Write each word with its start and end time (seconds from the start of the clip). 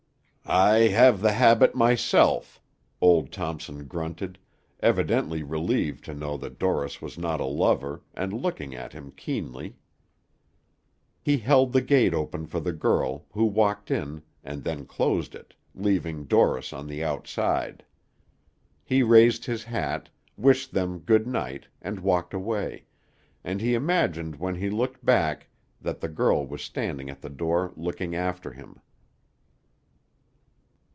"I 0.53 0.89
have 0.89 1.21
the 1.21 1.31
habit 1.31 1.75
myself," 1.75 2.59
old 2.99 3.31
Thompson 3.31 3.87
grunted, 3.87 4.37
evidently 4.81 5.43
relieved 5.43 6.03
to 6.05 6.13
know 6.13 6.35
that 6.35 6.59
Dorris 6.59 7.01
was 7.01 7.17
not 7.17 7.39
a 7.39 7.45
lover, 7.45 8.01
and 8.15 8.33
looking 8.33 8.75
at 8.75 8.91
him 8.91 9.11
keenly. 9.15 9.77
He 11.21 11.37
held 11.37 11.71
the 11.71 11.81
gate 11.81 12.13
open 12.13 12.47
for 12.47 12.59
the 12.59 12.73
girl, 12.73 13.27
who 13.31 13.45
walked 13.45 13.89
in, 13.91 14.23
and 14.43 14.65
then 14.65 14.85
closed 14.85 15.35
it, 15.35 15.53
leaving 15.73 16.25
Dorris 16.25 16.73
on 16.73 16.85
the 16.87 17.01
outside. 17.01 17.85
He 18.83 19.03
raised 19.03 19.45
his 19.45 19.63
hat, 19.63 20.09
wished 20.35 20.73
them 20.73 20.99
good 20.99 21.27
night, 21.27 21.67
and 21.81 22.01
walked 22.01 22.33
away, 22.33 22.83
and 23.41 23.61
he 23.61 23.73
imagined 23.73 24.35
when 24.35 24.55
he 24.55 24.69
looked 24.69 25.05
back 25.05 25.47
that 25.79 26.01
the 26.01 26.09
girl 26.09 26.45
was 26.45 26.61
standing 26.61 27.09
at 27.09 27.21
the 27.21 27.29
door 27.29 27.71
looking 27.77 28.15
after 28.17 28.51
him. 28.51 28.81